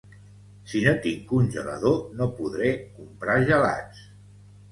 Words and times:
Si 0.69 0.79
no 0.85 0.93
tinc 1.01 1.19
congelador 1.31 1.99
no 2.21 2.29
podré 2.39 2.71
comprar 3.01 3.35
gelats 3.51 4.01